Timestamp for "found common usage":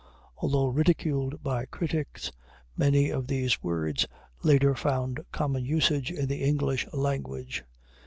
4.73-6.09